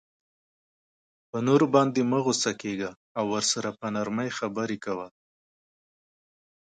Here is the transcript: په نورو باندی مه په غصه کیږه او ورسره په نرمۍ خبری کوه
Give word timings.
په 1.29 1.37
نورو 1.47 1.65
باندی 1.75 2.01
مه 2.11 2.19
په 2.21 2.23
غصه 2.25 2.51
کیږه 2.61 2.89
او 3.17 3.25
ورسره 3.33 3.69
په 3.79 3.87
نرمۍ 3.95 4.29
خبری 4.39 4.77
کوه 4.85 5.07